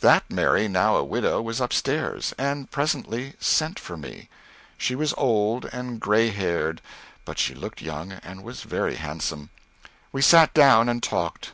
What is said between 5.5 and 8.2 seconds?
and gray haired, but she looked young